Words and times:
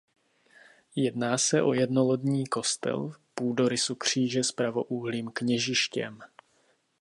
Jedná 0.95 1.37
se 1.37 1.61
o 1.61 1.73
jednolodní 1.73 2.45
kostel 2.47 3.13
půdorysu 3.35 3.95
kříže 3.95 4.43
s 4.43 4.51
pravoúhlým 4.51 5.31
kněžištěm. 5.33 6.19